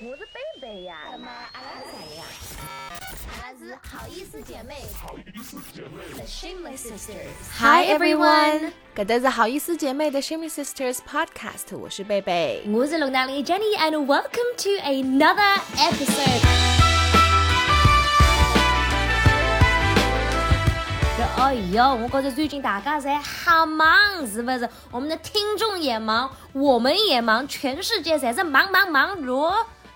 [0.00, 0.94] 我是贝贝呀。
[1.10, 2.22] 那么阿拉是谁呀？
[3.42, 4.76] 阿拉是好意思姐妹。
[4.94, 5.88] 好意思姐妹。
[6.14, 7.34] The Shameless Sisters。
[7.58, 12.62] Hi everyone，搿搭是好意思姐妹的 Shameless Sisters Podcast，我是贝贝。
[12.68, 16.46] 我是龙大里 Jenny，and welcome to another episode。
[21.38, 23.88] 哎呦，我觉着最近大家在好忙，
[24.32, 24.68] 是不是？
[24.92, 29.52] 我们的听众也忙，我们也忙，全世界侪是忙忙忙碌，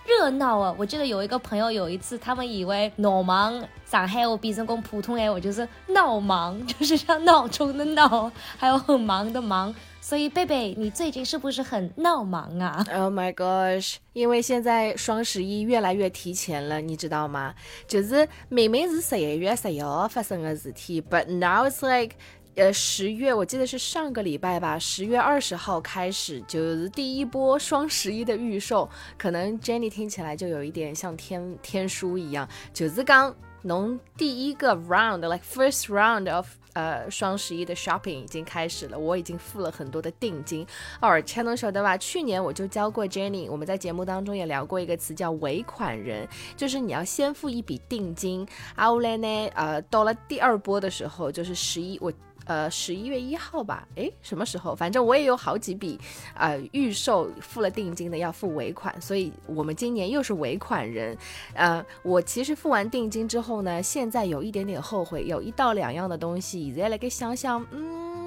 [0.06, 0.74] 热闹啊！
[0.76, 9.74] 我记得有一个朋友有一次，他们以为闹忙上海话变成讲普通话，就是闹忙， 就是像闹钟的闹，还有很忙的忙。
[10.00, 13.98] 所以贝贝，你最近是不是很闹忙啊？Oh my gosh！
[14.12, 17.54] 因为现在双十一越来越提前了，你知道吗？
[17.86, 22.16] 就是明明是十一月十一号发生的事体，but now it's like，
[22.54, 28.86] 呃，十月，我记得是上个礼拜吧，十月二十号开始就是第一波双十一的预售。
[29.16, 36.46] 可能 Jenny 听起来就有一点像天天书一样，就是刚侬第一个 round，like first round of。
[36.74, 40.66] 呃，双十一的 shopping 已经开始了，我已经付了很多的定金。
[41.00, 41.98] 而且能晓得吧？
[41.98, 52.10] 去年我就教过 Jenny，我们在节目当中也聊过一个词叫尾款人，就是你要先付一笔定金，后来呢，呃，到了第二波的时候，就是十一我。
[52.44, 54.74] 呃，十一月一号吧，诶，什么时候？
[54.74, 55.98] 反正我也有好几笔，
[56.34, 61.16] 呃，预售付了定金的要付尾款，所以我们今年又是尾款人。
[61.54, 68.21] 呃，我其实付完定金之后呢，现在有一点点后悔，有一到两样的东西，现在来给想想，嗯。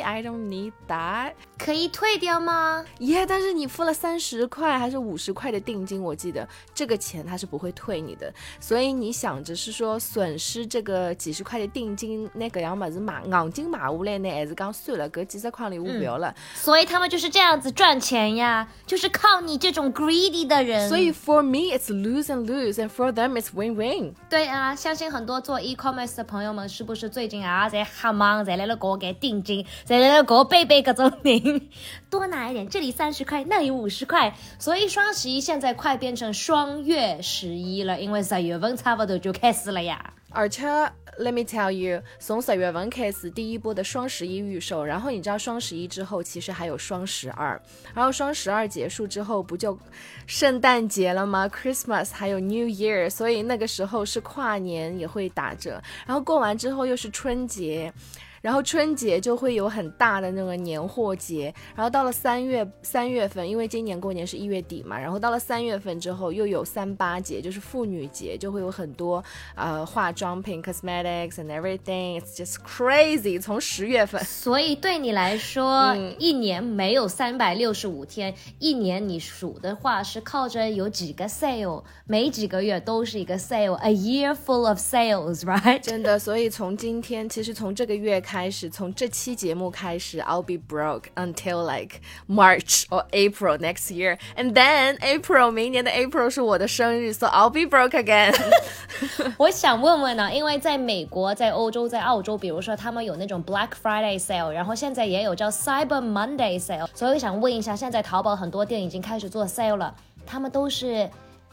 [0.00, 8.32] I don't need that，可以退掉吗？Yeah，但是你付了三十块还是五十块的定金，我记得这个钱他是不会退你的。
[8.58, 16.34] 所以你想着是说损失这个几十块的定金，那个样么子买硬金买下来呢，还是讲算了，搿几十块里我不要了。
[16.54, 20.88] 所以他们就是这样子赚钱呀，就是靠你这种 greedy 的人。
[20.88, 24.12] 所以 for me it's lose and lose，and for them it's win win。
[24.28, 29.36] 对啊，相信很多做 e-commerce 的朋友们是不是最近啊在瞎忙，在来了给我给定。
[29.86, 31.70] 在那个贝贝各种名，
[32.10, 40.12] 多拿一点，这里三十块，那里五十块，所以双十一现在快变成双月十一了，因为十月份差不多就开始了呀。
[40.30, 40.66] 而且
[41.20, 47.62] ，Let me tell you，从十月份开始第一波的双十一预售，然后你知道双十一之后其实还有双十二，
[47.94, 49.78] 然后双十二结束之后不就
[50.26, 57.92] 圣诞节了吗？Christmas 还有 New Year，所以那个时候是跨年也会打折，然后过完之后又是春节。
[58.46, 69.20] 然后春节就会有很大的那个年货节，然后到了三月三月份，因为今年过年是一月底嘛，然后到了三月份之后又有三八节，就是妇女节，就会有很多
[69.56, 72.20] 呃化妆品 cosmetics and everything.
[72.20, 73.40] It's just crazy.
[73.40, 85.80] 从十月份，所以对你来说，一年没有三百六十五天，一年你数的话是靠着有几个 sale，每几个月都是一个 sale，a year full of sales, right？
[85.80, 88.35] 真的，所以从今天，其实从这个月开。
[88.36, 97.28] 开始从这期节目开始，I'll be broke until like March or April next year, and then April 明年的 April 是我的生日，so
[97.28, 98.34] I'll be broke again
[99.38, 109.94] 我想问问呢，因为在美国、在欧洲、在澳洲，比如说他们有那种 Black Friday sale，然后现在也有叫 Cyber Monday sale，所以我想问一下，现在淘宝很多店已经开始做 sale 了，
[110.26, 111.08] 他们都是。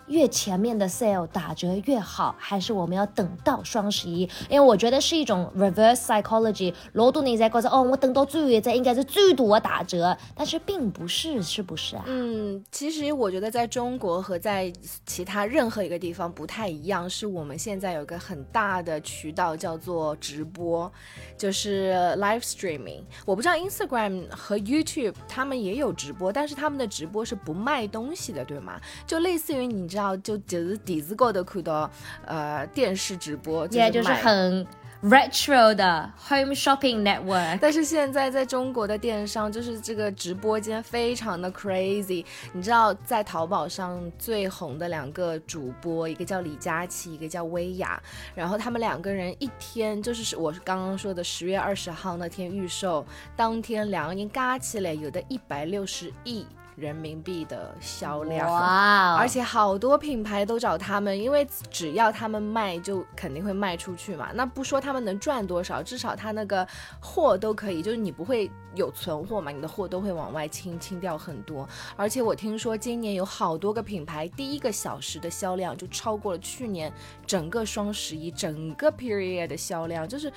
[0.08, 4.22] 越前面的 sale 打折越好，还是我们要等到双十一？
[4.50, 6.74] 因为我觉得是一种 reverse psychology。
[6.92, 12.04] 罗多你在告诉哦，我等到最后一应该是最多打折，但是并不是，是不是啊？
[12.08, 14.72] 嗯，其实我觉得在中国和在
[15.06, 20.92] 其他任何一个地方不太一样，是我们现在有个很大的渠道叫做直播，
[21.38, 23.04] 就是 live streaming。
[23.26, 28.78] 我不知道 Instagram 和 YouTube 他们也有直播，但是他们的直播是不卖东西的，对吗？
[29.08, 29.93] 就类似于你。
[29.94, 31.90] 知道就就是电视高头看到，
[32.26, 34.66] 呃，电视直播，也就是很
[35.04, 37.60] retro 的 home shopping network。
[37.62, 42.26] 但是现在在中国的电商，就是这个直播间非常的 crazy。
[42.54, 48.02] 你知道，在淘宝上最红的两个主播，一个叫李佳琦，一个叫薇娅。
[48.34, 53.06] 然后他们两个人一天，就是我是刚刚说的十月二十号那天预售，
[53.36, 56.48] 当天两个人加起来有的一百六十亿。
[56.76, 59.16] 人民币的销量，哇！
[59.16, 64.30] 而且好多品牌都找他们，因为只要他们卖，就肯定会卖出去嘛。
[64.34, 66.68] 那不说他们能赚多少，至少他那个
[67.00, 71.70] 货都可以，就是你不会有存货嘛，你的货都会往外清，清掉很多。
[71.96, 76.92] 而且我听说今年有好多个品牌，第一个小时的销量就超过了去年
[77.28, 80.28] 整个双十一整个 period 的销量，就是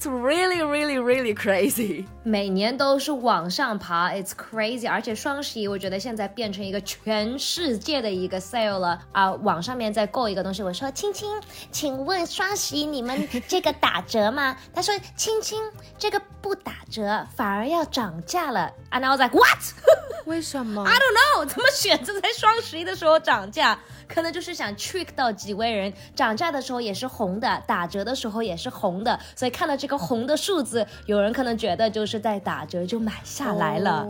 [0.00, 2.06] it's really really really crazy。
[2.22, 4.90] 每年都是往上爬，it's crazy。
[4.90, 5.81] 而且双十一我。
[5.82, 9.32] 觉得现在变成一个全世界的一个 sale 了啊！
[9.32, 11.28] 网上面在购一个东西，我说青青，
[11.72, 14.56] 请问双十一你们 这个打折吗？
[14.72, 15.60] 他说青青，
[15.98, 18.72] 这个不打折，反而要涨价了。
[18.92, 19.58] And I was like what？
[20.24, 23.76] 为什么？I don't know，怎么选择在双十一的时候涨价？
[24.06, 34.06] 可能就是想 trick 到几位人，涨价的时候也是红的，打折的时候也是红的，所以看到这个红的数字，有人可能觉得就是在打折，就买下来了。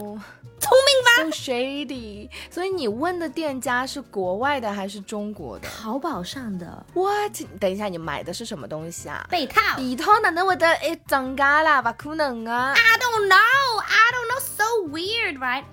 [0.62, 2.30] 聪明吧？So shady。
[2.50, 5.68] 所以你问的店家是国外的还是中国的？
[5.68, 6.86] 淘宝上的。
[6.94, 7.32] What？
[7.58, 9.26] 等一下，你买的是什么东西啊？
[9.28, 9.60] 被套。
[9.76, 11.82] 被套哪能会得诶涨价啦？
[11.82, 13.78] 不可能啊！I don't know.
[13.80, 14.40] I don't know.
[14.40, 15.64] So weird, right?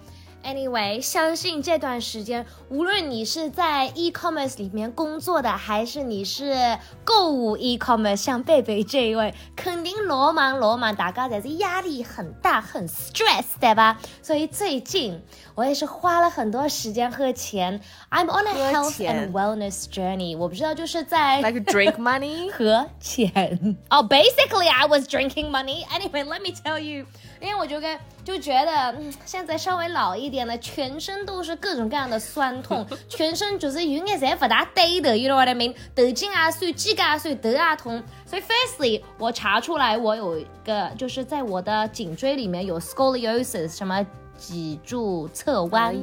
[0.44, 14.00] Anyway，相信这段时间，无论你是在 e-commerce 里面工作的，还是你是购物 e-commerce，像贝贝这一位，肯定罗忙罗忙，大家在这压力很大，很 stress，对吧？
[14.22, 15.22] 所以最近
[15.60, 17.82] 我也是花了很多时间和钱。
[18.10, 20.38] I'm on a health and wellness journey。
[20.38, 23.76] 我不知道就是在 like drink money 和钱。
[23.90, 25.86] 哦，basically I was drinking money.
[25.88, 27.06] Anyway，let me tell you。
[27.42, 35.76] 因为我就跟就觉得，嗯，现在稍微老一点了，全身都是各种各样的酸痛，全身就是有眼侪不大对的，you know what I mean？
[35.94, 38.02] 头颈啊酸，肩胛酸，头啊痛。
[38.26, 44.08] 所以，firstly，我查出来我有一个，就是在我的颈椎里面有 scoliosis，什么？
[44.40, 45.94] 脊柱侧弯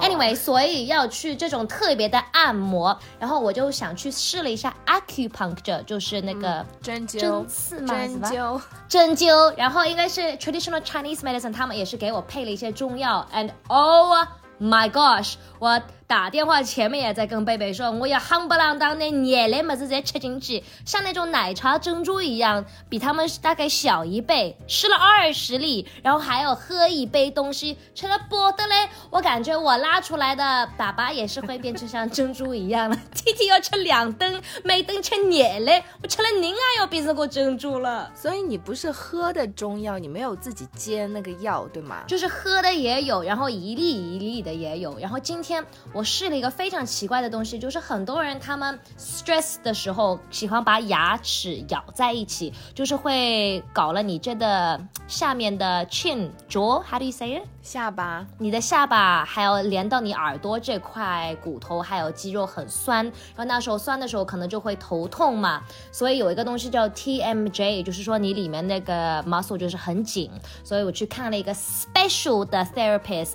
[0.00, 14.14] ，anyway，所以要去这种特别的按摩，然后我就想去试了一下 acupuncture，就是那个针灸、针刺嘛，针灸、针灸，然后应该是 traditional Chinese medicine，他们也是给我配了一些中药，and oh
[14.60, 15.80] my gosh，我。
[16.08, 28.88] 打电话前面也在跟贝贝说，我要夯不啷当的捏的么子再吃进去，像那种奶茶珍珠一样，比他们大概小一倍，吃了二十粒，然后还要喝一杯东西，吃了不得嘞！
[29.10, 32.96] 我感觉我拉出来的粑粑也是会变成像珍珠一样了。
[33.12, 38.12] 天天要吃两顿，每顿吃捏嘞，我吃了您啊要变成个珍珠了。
[38.14, 42.04] 所以你不是喝的中药，你没有自己煎那个药对吗？
[42.06, 45.64] 就是喝的也有，然后一粒一粒的也有，然后今天。
[45.96, 54.78] 我试了一个非常奇怪的东西，就是很多人他们 stress 的时候喜欢把牙齿咬在一起，就是会搞了你这的
[55.08, 57.44] 下面的 chin jaw，how do you say it？
[57.62, 70.30] 下巴，你的下巴还有连到你耳朵这块骨头还有肌肉很酸，然后那时候酸的时候可能就会头痛嘛，所以有一个东西叫 TMJ，就是说你里面那个 muscle 就是很紧，
[70.62, 73.32] 所以我去看了一个 special 的 therapist，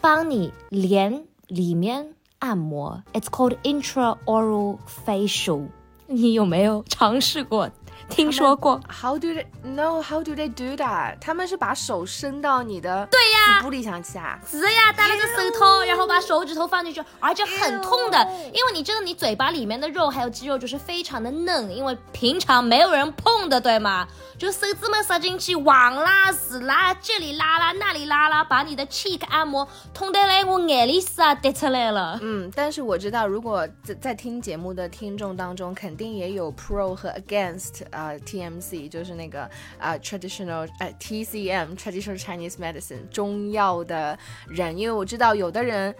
[0.00, 1.24] 帮你连。
[1.48, 5.68] 里面按摩，It's called intraoral facial。
[6.06, 7.70] 你有没有尝试过？
[8.08, 10.02] 听说过？How do they know?
[10.02, 11.16] How do they do that?
[11.20, 14.38] 他们是把手伸到你的对呀，部里想去啊？
[14.48, 18.18] 是呀，戴了个手套，然后把手指头放进去，而且很痛的，
[18.52, 24.06] 因为你知道你嘴巴里面的肉还有肌肉就是非常的嫩，因为平常没有人碰的，对吗？
[24.38, 32.18] 就手指们塞进去，往拉死拉，这里拉拉，那里拉拉，把你的 cheek 按摩，痛得嘞，我眼泪丝啊滴出来了。
[32.20, 39.48] 嗯，但是我知道，如果在在听节目的听众当中，肯定也有 pro 和 against 啊，TMC 就是那个
[39.78, 45.94] 啊 traditional 呃 TCM traditional Chinese medicine 中药的人，因为我知道有的人，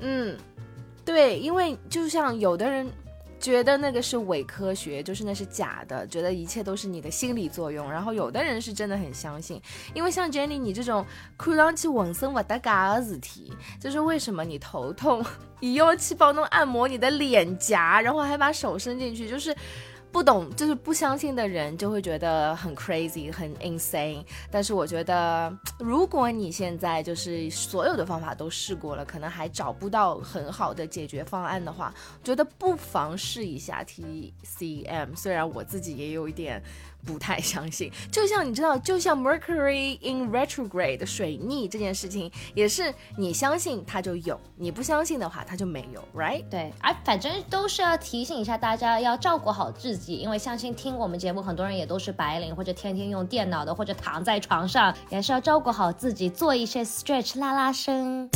[0.00, 0.36] 嗯，
[1.04, 2.90] 对，因为就像有的人。
[3.40, 7.90] 觉得那个是伪科学，就是那是假的，觉得一切都是你的心理作用。
[7.90, 9.58] 然后有的人是真的很相信，
[9.94, 11.06] 因为像 Jenny 你这种
[11.38, 13.50] 看上去浑身不搭嘎的事体，
[13.80, 15.24] 就是为什么你头痛，
[15.58, 19.56] 你要去帮弄按摩你的脸颊，然后还把手伸进去，就是。
[20.12, 36.62] 不懂就是不相信的人就会觉得很 crazy 很 insane，但是我觉得如果你现在就是所有的方法都试过了，可能还找不到很好的解决方案的话，觉得不妨试一下 TCM，虽然我自己也有一点。
[37.04, 46.44] 不太相信，就像你知道，就像 Mercury in retrograde 水逆这件事情，也是你相信它就有，你不相信的话它就没有，right？
[46.50, 58.28] 对，而，反正都是要提醒一下大家要照顾好自己，因为相信听我们节目很多人也都是白领或者天天用电脑的，或者躺在床上，也是要照顾好自己，做一些 stretch 拉拉伸。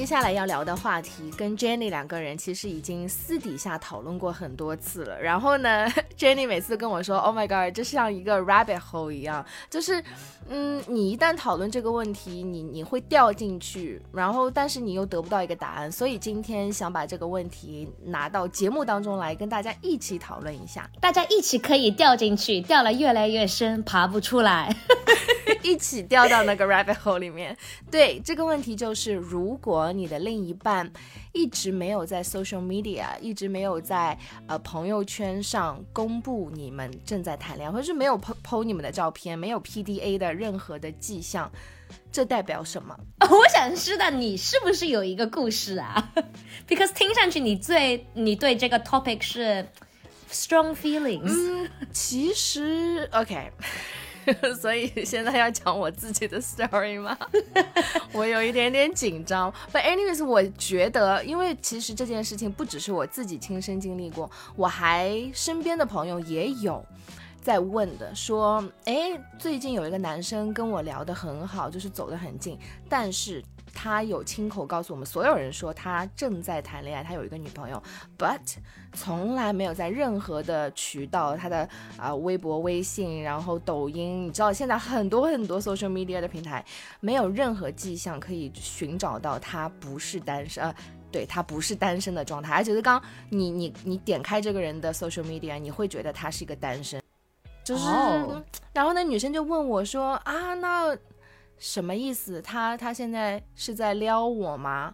[0.00, 5.20] 接下来要聊的话题跟 Jenny 两个人其实已经私底下讨论过很多次了。
[5.20, 5.86] 然后呢，
[6.18, 10.02] Jenny 每次跟我说：“Oh my god，就像一个 rabbit hole 一样，就是
[10.48, 15.92] 嗯，你一旦讨论这个问题，你你会掉进去，然后但是你又得不到一个答案。
[15.92, 24.74] 所以今天想把这个问题拿到节目当中来，跟大家一起讨论一下，大家一起可以掉进去，掉了越来越深，爬不出来。
[25.62, 27.56] ”一起掉到那个 rabbit hole 里面。
[27.90, 30.90] 对这个问题就是，如果你的另一半
[31.32, 41.50] 一直没有在 social media，一直没有在呃朋友圈上公布你们正在谈恋爱，或者是没有 po po 你们的照片，没有 PDA 的任何的迹象，
[42.10, 42.96] 这代表什么？
[43.30, 46.12] 我想知道你是不是有一个故事啊？
[46.68, 49.66] Because 听上去你最你对这个 topic 是
[50.30, 51.28] strong feelings。
[51.28, 53.50] 嗯，其实 OK。
[54.60, 57.16] 所以现在要讲我自己的 story 吗？
[58.12, 59.52] 我有一点点紧张。
[59.72, 66.84] But anyways，我觉得，因为其实这件事情不只是我自己亲身经历过，我还身边的朋友也有
[67.42, 72.58] 在问的，说，哎，最近有一个男生跟我聊得很好，就是走得很近，
[72.88, 73.42] 但是。
[73.74, 77.82] 他有亲口告诉我们所有人说他正在谈恋爱，他有一个女朋友
[78.18, 78.56] ，but
[78.92, 86.64] 从来没有在任何的渠道，他的啊微博、微信，然后抖音，你知道现在很多很多 social media 的平台，
[87.00, 90.74] 没有任何迹象可以寻找到他不是单身，呃，
[91.12, 97.00] 对他不是单身的状态，而且是刚你你你点开这个人的 social media，你会觉得他是一个单身，
[97.64, 97.84] 就是，
[98.72, 100.96] 然后那女生就问我说啊那。
[101.60, 102.42] 什么意思？
[102.42, 104.92] 他他现在是在撩我吗？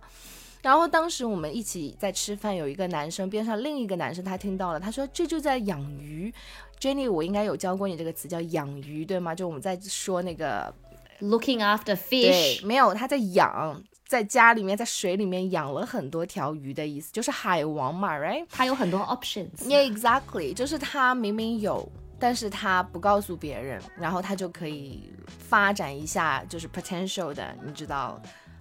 [0.63, 6.35] 然后当时我们一起在吃饭，有一个男生边上另一个男生他听到了，他说这就在养鱼。
[6.81, 9.33] Jenny，我应该有教过你这个词叫养鱼，对吗？
[9.33, 10.75] 就我们在说那个
[11.21, 18.45] looking after fish，没有，他在养，在家里面在水里面养了很多条鱼的意思，就是海王嘛，right？
[18.51, 19.57] 他有很多 options。
[19.61, 21.89] Yeah，exactly，就是他明明有。
[22.19, 28.21] 但是他不告诉别人，然后他就可以发展一下，就是 potential 的，你知道。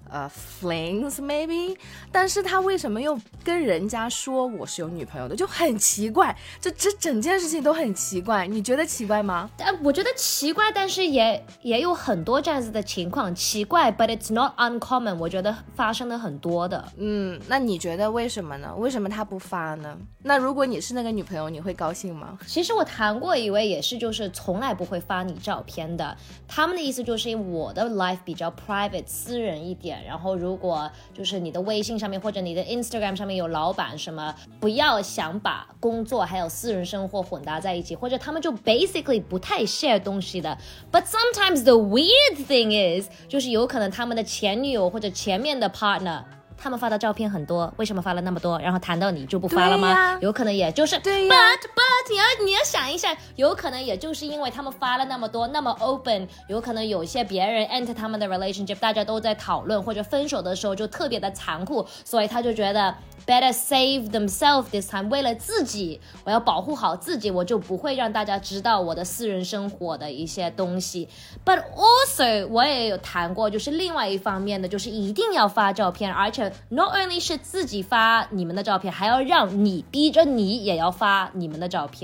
[0.10, 0.30] 呃
[0.62, 1.76] ，flings maybe，
[2.12, 9.50] 但是他为什么又跟人家说我是有女朋友的，就很奇怪，这这整件事情都很奇怪，你觉得奇怪吗？
[9.58, 16.92] 但，我觉得奇怪，但是也也有很多这样子的情况，奇怪，but it's not uncommon，我觉得发生的很多的。
[16.98, 18.74] 嗯，那你觉得为什么呢？
[18.78, 19.98] 为什么他不发呢？
[20.24, 22.38] 那如果你是那个女朋友，你会高兴吗？
[22.46, 26.16] 其实我谈过一位也是，就是从来不会发你照片的，
[26.48, 29.95] 他们的意思就是因为我的 life 比较 private 私人一点。
[30.06, 40.58] 然后，如果就是你的微信上面或者你的 Instagram 上面有老板什么，不要想把工作还有私人生活混搭在一起，或者他们就 basically 不太 share 东西的。
[40.92, 46.24] But sometimes the weird thing is，就是有可能他们的前女友或者前面的 partner。
[46.58, 48.58] 他们发的照片很多，为什么发了那么多？
[48.60, 50.18] 然后谈到你就不发了吗？
[50.22, 62.96] 有可能也就是对，but but 你要你要想一下，有可能也就是因为他们发了那么多，那么 open，有可能有些别人 enter 他们的 relationship，大家都在讨论，或者分手的时候就特别的残酷，所以他就觉得。
[63.26, 65.10] Better save themselves this time。
[65.10, 71.10] 为了自己，我要保护好自己，我就不会让大家知道我的私人生活的一些东西。
[71.44, 81.95] But also，我也有谈过，就是另外一方面的，就是一定要发照片，而且 not only 是自己发你们的照片，还要让你逼着你也要发你们的照片。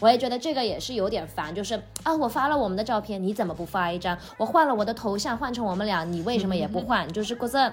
[0.00, 4.16] 我也觉得这个也是有点烦，就是啊，我发了我们的照片，你怎么不发一张？
[4.36, 7.10] 我换了我的头像，换成我们俩，你为什么也不换？
[7.12, 7.72] 就是觉得。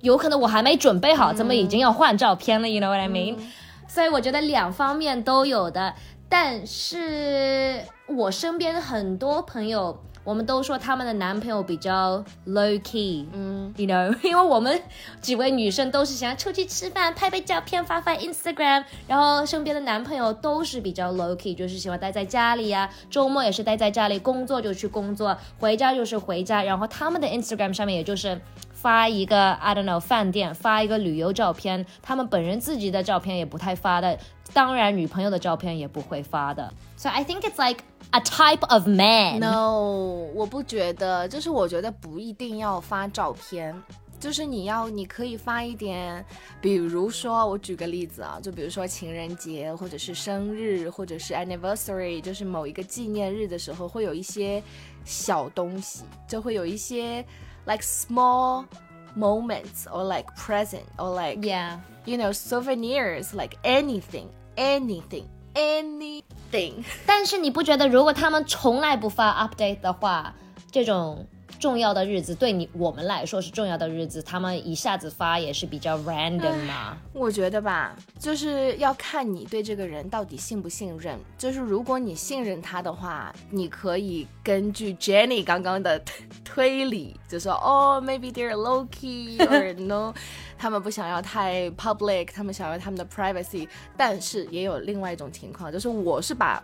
[0.00, 3.36] 有可能我还没准备好，怎么已经要换照片了？You know what I mean？
[3.86, 5.94] 所以我觉得两方面都有的，
[6.26, 14.80] 但是我身边很多朋友，我们都说他们的男朋友比较 low key，嗯，You know， 因为我们
[15.20, 28.40] 几位女生都是想要出去吃饭，拍拍照片发发 Instagram，然后身边的男朋友都是比较 low key，就是喜欢待在家里呀，周末也是待在家里，工作就去工作，回家就是回家，然后他们的 Instagram 上面也就是。
[28.72, 34.18] 发一个 I don't know 饭店，发一个旅游照片，他们本人自己的照片也不太发的，
[34.54, 36.72] 当然女朋友的照片也不会发的。
[36.96, 39.39] So I think it's like a type of man.
[39.39, 43.75] No，我不觉得，就是我觉得不一定要发照片，
[44.19, 46.25] 就是你要你可以发一点，
[46.61, 54.61] 比如说我举个例子啊，就比如说情人节或者是生日或者是 anniversary，就是某一个纪念日的时候会有一些
[55.03, 57.25] 小东西，就会有一些。
[57.67, 58.63] like small
[59.17, 65.23] moments or like present or like yeah you know souvenirs like anything anything
[65.54, 66.74] anything
[67.06, 70.34] 但是你不觉得如果他们从来不发 update 的话，
[70.70, 71.26] 这种
[71.58, 76.96] 重要的日子，对你我们来说是重要的日子，他们一下子发也是比较 random 嘛。
[77.12, 81.18] 我觉得吧，就是要看你对这个人到底信不信任。
[81.36, 86.00] 就是如果你信任他的话，你可以根据 Jenny 刚刚的
[86.42, 90.14] 推理，就说哦，maybe they're low key or no，
[90.60, 93.66] 他们不想要太 public，他们想要他们的 privacy。
[93.96, 96.62] 但是也有另外一种情况，就是我是把。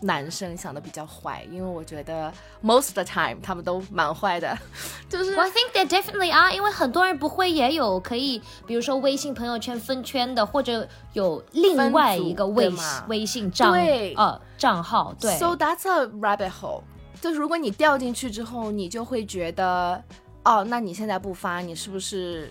[0.00, 2.28] 男生想的比较坏，因为我觉得
[2.60, 4.58] most of the time 他们都蛮坏的，
[5.08, 12.68] 就是 I think they definitely are，因为很多人不会也有可以，比如说微信朋友圈分圈的，或者有另外一个微
[13.06, 13.72] 微信账
[14.16, 15.38] 呃账号，对。
[15.38, 16.82] So that's a rabbit hole，
[17.20, 20.02] 就是如果你掉进去之后，你就会觉得，
[20.42, 22.50] 哦，那你现在不发，你是不是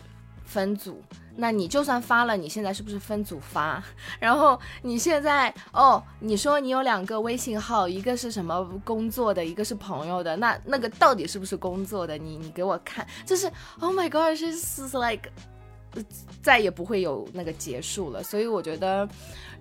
[0.53, 1.01] 分组？
[1.35, 3.83] 那你就算发了，你现在是不是分组发？
[4.21, 12.15] 然后你现在哦，你说你有两个微信号，一个是什么工作的，一个是朋友的，那那个到底是不是工作的？
[12.19, 15.31] 你你给我看，就是 Oh my god she's like
[16.43, 18.21] 再也不会有那个结束了。
[18.21, 19.09] 所以我觉得。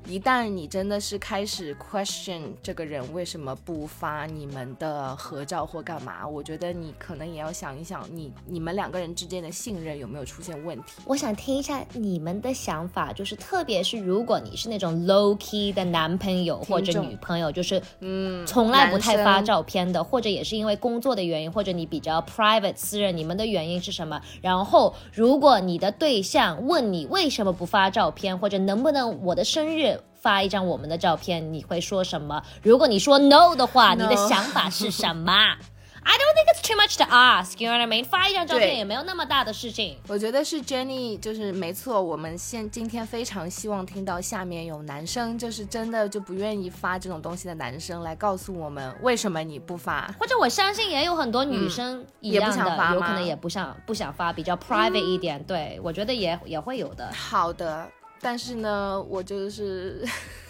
[0.09, 10.95] 一旦你真的是开始 question 这个人为什么不发你们的合照或干嘛，我觉得你可能也要想一想，你你们两个人之间的信任有没有出现问题？
[11.07, 24.21] 我想听一下你们的想法，就是特别是如果你是那种 low key 的男朋友或者女朋友，就是嗯，从来不太发照片的，或者也是因为工作的原因，或者你比较 private 私人，你们的原因是什么？
[24.43, 29.92] 然后如果你的对象问你为什么不发照片，或者能不能我的生日？
[30.23, 32.43] 发一张我们的照片，你会说什么？
[32.63, 35.33] 如果你说 no 的话，你的想法是什么？
[36.05, 37.61] I don't think it's too much to ask.
[37.61, 38.05] You know what I mean?
[38.05, 39.97] 发一张照片也没有那么大的事情。
[40.09, 42.03] 我觉得是 Jenny，就是没错。
[42.03, 50.13] 我们现今天非常希望听到下面有男生，就是真的就不愿意发这种东西的男生来告诉我们为什么你不发。
[50.19, 55.41] 或者我相信也有很多女生一样的，有可能也不想不想发，比较 private 一点。
[55.45, 57.13] 对我觉得也也会有的。
[57.13, 57.89] 好的。
[58.23, 60.03] 但是呢，我就是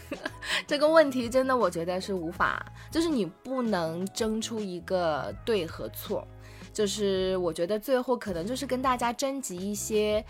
[0.69, 6.25] 这个问题，真的我觉得是无法，就是你不能争出一个对和错，
[6.73, 10.25] 就是我觉得最后可能就是跟大家征集一些。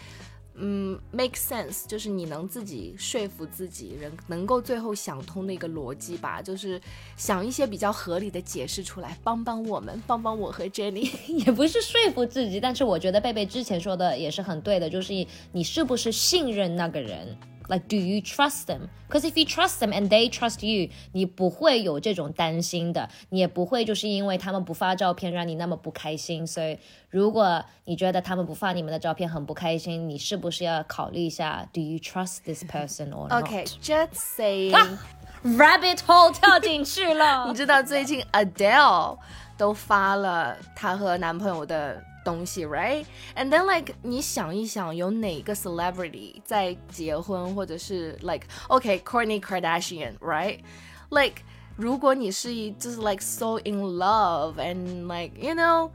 [0.54, 6.80] 嗯，make sense，就是你能自己说服自己，人能够最后想通的一个逻辑吧，就是
[7.16, 11.10] 想一些比较合理的解释出来，帮帮我们，帮帮我和 Jenny，
[11.46, 15.12] 也不是说服自己，但是我觉得贝贝之前说的也是很对的，就是
[15.52, 17.36] 你是不是信任那个人。
[17.69, 18.87] Like, do you trust them?
[19.09, 26.47] Because if you trust them and they trust you，你不会有这种担心的，你也不会就是因为他们不发照片让你那么不开心。
[26.47, 26.79] 所以，
[27.09, 31.67] 如果你觉得他们不发你们的照片很不开心，你是不是要考虑一下？
[31.73, 33.43] Do you trust this person or not?
[33.43, 34.97] Okay, just saying.
[35.43, 37.47] Rabbit hole 跳进去了。
[37.49, 39.17] 你知道最近 Adele
[39.57, 42.01] 都发了她和男朋友的。
[42.23, 51.43] 东西，right？And then like 你想一想，有哪个 celebrity 在结婚，或者是 like OK，Kourtney Kardashian，right？Like
[51.77, 55.91] 如果你是就是 like so in love and like you know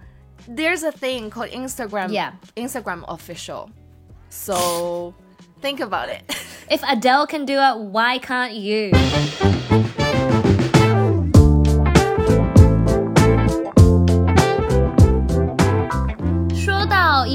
[0.49, 3.69] there's a thing called Instagram yeah Instagram official
[4.31, 5.13] so
[5.61, 6.23] think about it
[6.71, 8.93] if Adele can do it why can't you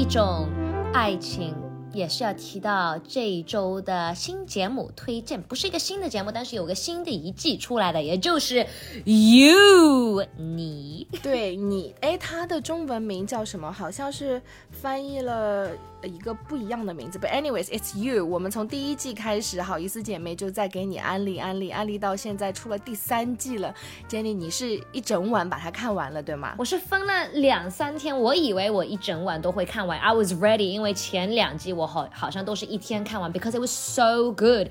[0.03, 0.49] 一种
[0.93, 1.55] 爱情。
[1.93, 8.65] 也是要提到这一周的新节目推荐，不是一个新的节目，但是有个新的一季出来的，也就是
[9.05, 13.71] You 你，对你，哎，它的中文名叫什么？
[13.71, 15.69] 好像是翻译了
[16.07, 17.17] 一个不一样的名字。
[17.17, 18.25] But anyways, it's you。
[18.25, 23.73] 我们从第一季开始，好意思姐妹就在给你安利安利安利，到现在出了第三季了。
[24.09, 26.55] Jenny，你是一整晚把它看完了，对吗？
[26.57, 29.97] 我是分了两三天，我以为我一整晚都会看完。
[29.97, 31.87] I was ready，因为前两季我。
[31.93, 34.69] 好好像都是一天看完，because it was so good。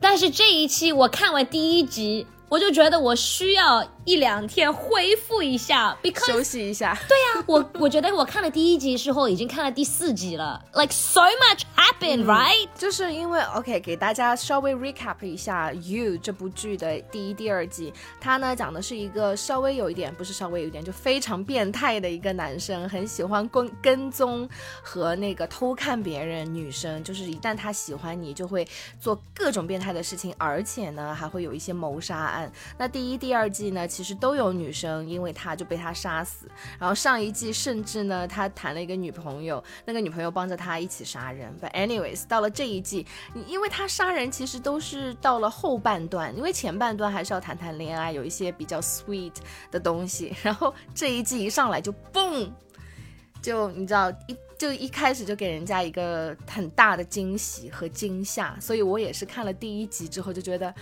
[0.00, 2.26] 但是这一期我看完第一集。
[2.48, 6.94] 我就觉得我需要一两天恢复一下，because 休息一下。
[7.08, 10.62] 对呀，我我觉得我看了第一集之后，已经看了第四集了。
[10.74, 12.68] Like so much happened, right？
[12.76, 17.90] 就是因为 OK，给大家稍微 recap 一下《You》这部剧的第一、第二季。
[18.20, 24.46] 它呢讲的是一个稍微有一点，不是稍微有一点，就非常变态的一个男生，很喜欢跟跟踪
[24.82, 27.02] 和那个偷看别人女生。
[27.02, 28.68] 就是一旦他喜欢你，就会
[29.00, 32.41] 做各种变态的事情，而且呢还会有一些谋杀案。
[32.78, 36.46] 那第一、第二季呢，其实都有女生，因为他就被他杀死。
[36.78, 41.54] 然后上一季甚至呢，他谈了一个女朋友，那个女朋友帮着他一起杀人。
[41.60, 49.34] But anyways，到了这一季，你因为他杀人其实都是到了后半段，因为前半段还是要谈谈恋爱，有一些比较 sweet
[49.70, 50.34] 的东西。
[50.42, 52.50] 然后这一季一上来就嘣。
[53.40, 60.72] 就你知道一就一开始就给人家一个很大的惊喜和惊吓，所以我也是看了第一集之后就觉得，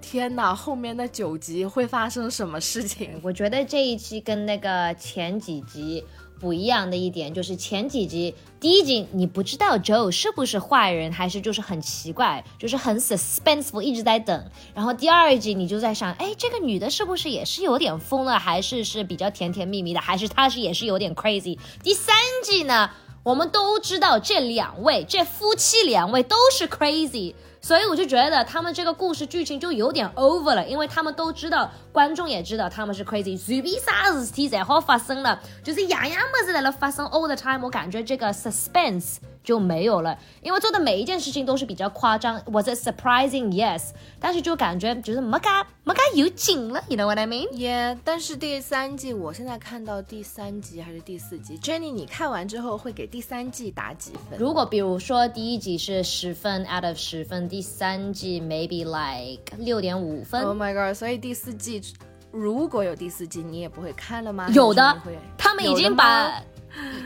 [0.00, 3.18] 天哪，后面的九集会发生什么事情？
[3.22, 6.04] 我觉得这一期跟那个前几集
[6.40, 14.50] 不一样的一点，就是前几集第一集你不知道 Joe 是不是坏人，还是就是很奇怪，就是很 suspenseful，一直在等。
[14.74, 21.58] 然后第二集你就在想，哎，这个女的是不是也是有点疯了，还是是比较甜甜蜜蜜的，还是她是也是有点 crazy？
[21.84, 22.90] 第三季呢，
[23.22, 27.34] 我们都知道这两位这夫妻两位都是 crazy。
[27.62, 47.98] 所以我就觉得他们这个故事剧情就有点 over 了，因为他们都知道，观众也知道他们是 crazy，随便啥事体然后发生了，就是样样么子在那发生 all the time，我感觉这个 suspense 就没有了，因为做的每一件事情都是比较夸张，was it surprising yes，但是就感觉就是没嘎没嘎有劲了，you know what I mean？Yeah，！
[48.04, 54.38] 但是第三季我现在看到第三集还是第四集，Jenny，你看完之后会给第三季打几分？
[54.38, 60.44] 如果比如说第一集是十分 out of 十分，第三季 maybe like 六点五分。
[60.44, 60.94] Oh my god！
[60.96, 61.80] 所以第四季
[62.30, 64.48] 如果有第四季，你也不会看了吗？
[64.52, 64.96] 有的
[65.36, 66.30] 他们已经把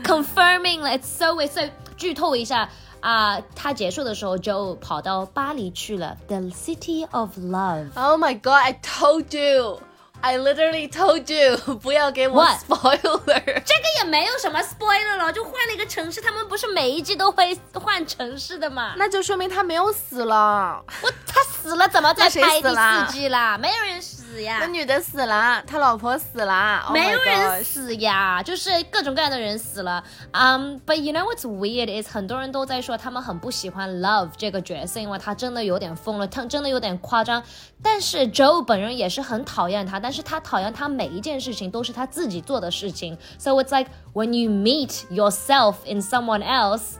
[0.03, 1.61] confirming 了，it's so it's so
[1.97, 2.69] 剧透一下
[3.01, 7.89] 啊、他结束的时候就跑到巴黎去了，the city of love。
[7.93, 8.53] Oh my god!
[8.53, 9.79] I told you.
[10.21, 13.43] I literally told you 不要给我 spoiler。
[13.63, 18.93] 这个也没有什么 spoiler 了，就换了一个城市，他们不是每一季都会换城市的吗？
[18.97, 20.83] 那就说明他没有死了。
[21.01, 23.57] 我他死了，怎么再拍第四季啦？
[23.57, 24.67] 没有人死呀那。
[24.67, 26.83] 女的死了，他老婆死了。
[26.87, 30.03] Oh 没有人死呀，就是各种各样的人死了。
[30.31, 37.41] 嗯、b u t you know what's weird is 很多人都在说他们很不喜欢 Love 这个角色，因为他真的有点疯了，他真的有点夸张。
[37.81, 43.17] 但是 Joe 本人也是很讨厌他，但是是他讨厌他每一件事情都是他自己做的事情。
[43.37, 46.93] So it's like when you meet yourself in someone else.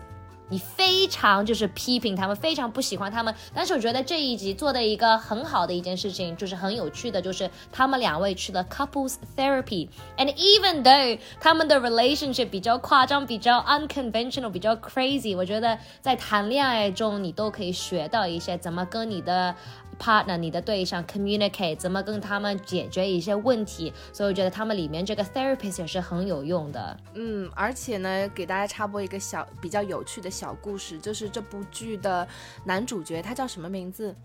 [0.47, 3.33] 你非常就是批评他们，非常不喜欢他们。
[3.51, 19.55] 但是我觉得这一集做的一个很好的一件事情，就是很有趣的，就是他们两位去了 couples therapy，and even though 他们的 relationship 比较夸张、比较 unconventional、比较 crazy，我觉得在谈恋爱中你都可以学到一些怎么跟你的
[19.99, 23.93] partner、你的对象 communicate，怎么跟他们解决一些问题。
[24.11, 26.97] 所以我觉得他们里面这个 therapist 也是很有用的。
[27.13, 32.27] 嗯，而且呢，给大家插播一个小比较有趣的小故事，就是这部剧的
[32.63, 34.15] 男主角他叫什么名字？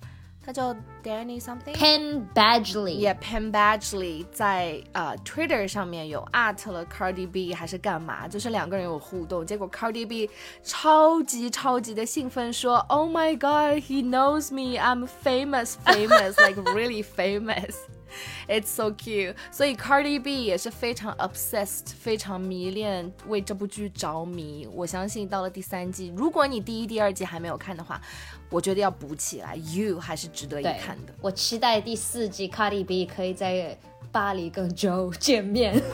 [0.45, 0.71] 他叫
[1.03, 1.73] Danny something。
[1.73, 2.99] Pen Badgley。
[2.99, 10.29] Yeah, Penn Badgley 在呃 Twitter 上面有 at 了 Cardi B 还是干嘛，就是两个人有互动，结果 Cardi B
[10.63, 17.75] 超级超级的兴奋说，Oh my God, he knows me, I'm famous, famous, like really famous.
[18.48, 24.68] It's so cute，所以 Cardi B 也是非常 obsessed，非常迷恋，为这部剧着迷。
[24.72, 28.00] 我相信到了第三季，如果你第一、第二季还没有看的话，
[28.48, 31.14] 我觉得要补起来，You 还是值得一看的。
[31.20, 33.78] 我期待第四季 Cardi B 可以在
[34.10, 35.80] 巴黎跟 Joe 见面。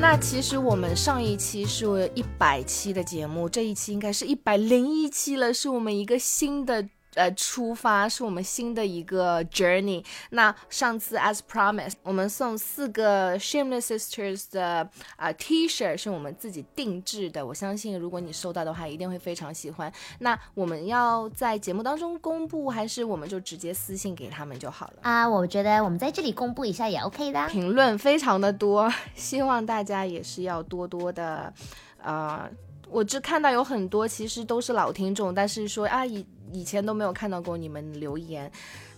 [0.00, 6.88] 那其实我们上一期是一百期的节目，这一期应该是一百零一期了，是我们一个新的。
[7.18, 10.04] 呃，出发是我们新的一个 journey。
[10.30, 17.44] 那上次 as promised，我们送四个 Shameless Sisters 的啊、T-shirt，是我们自己定制的。
[17.44, 19.92] 我相信如果你收到的话，一定会非常喜欢。
[20.20, 24.98] 那我们要在节目当中公布，还是我们就直接私信给他们就好了？
[25.02, 27.48] 啊，我觉得我们在这里公布一下也 OK 的。
[27.48, 31.52] 评论非常的多，希望大家也是要多多的，
[32.02, 32.48] 呃，
[32.90, 38.50] 我只看到有很多其实都是老听众，但是说啊以以前都没有看到过你们留言，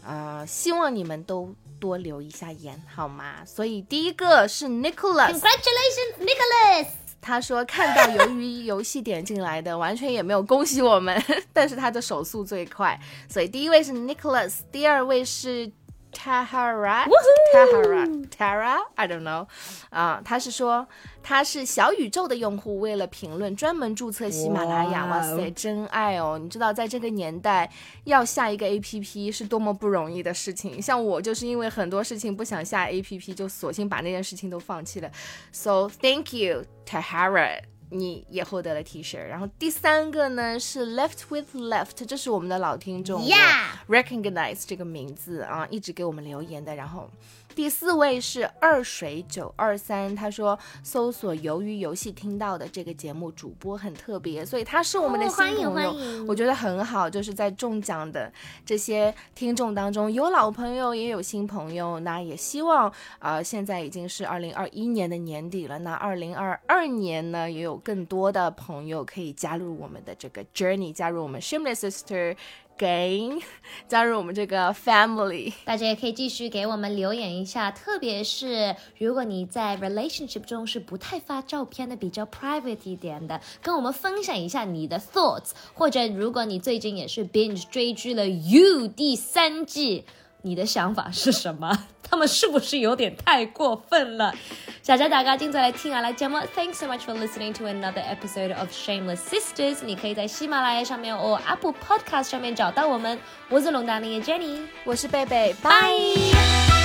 [0.06, 3.44] 呃，希望你们都多留一下言好吗？
[3.44, 6.86] 所以第一个是 Nicholas，Congratulations, Nicholas！
[7.22, 11.22] 他说看到由于游戏点进来的，完全也没有恭喜我们，
[11.52, 12.98] 但是他的手速最快，
[13.28, 15.70] 所以第一位是 Nicholas，第二位是
[16.12, 17.06] Tahara
[17.54, 19.46] Tahara Tara I don't know，
[19.90, 20.86] 啊、他是说
[21.22, 26.38] 他是小宇宙的用户，为了评论专门注册喜马拉雅，哇哇塞，真爱哦！
[26.38, 27.70] 你知道在这个年代
[28.04, 35.10] 要下一个 APP 是多么不容易的事情，像我就是因为很多事情不想下 APP，就索性把那件事情都放弃了。
[35.52, 39.18] So thank you, Tahara，你也获得了 T 恤。
[39.18, 46.74] 然后第三个呢是 Left with Left，这是我们的老听众，Yeah，recognize 这个名字啊，一直给我们留言的。
[46.74, 47.10] 然后
[47.54, 58.32] 第四位是二水九二三，他说搜索鱿鱼游戏听到的这个节目主播很特别，所以他是我们的新朋友，欢迎欢迎我觉得很好，就是在中奖的
[58.64, 72.36] 这些听众当中，有老朋友也有新朋友，那也希望呃现在已经是二零二一年的年底了，那二零二二年呢也有更多的朋友可以加入我们的这个 journey，加入我们 Shameless Sister。
[72.80, 73.42] Gang，
[73.86, 75.52] 加入我们这个 family。
[75.66, 90.06] 大家也可以继续给我们留言一下，特别是如果你在 relationship 中是不太发照片的，比较 private 一点的，跟我们分享一下你的 thoughts，或者如果你最近也是 binge 追剧了 You 第三季。
[90.42, 91.86] 你的想法是什么？
[92.02, 94.34] 他们是不是有点太过分了？
[94.82, 99.84] 谢谢大家今早来听阿拉节目，Thanks so much for listening to another episode of Shameless Sisters。
[99.84, 103.18] 你可以在喜马拉雅上面或 Apple Podcast 上面找到我们。
[103.48, 106.79] 我是龙丹妮的 Jenny，我是贝贝，拜。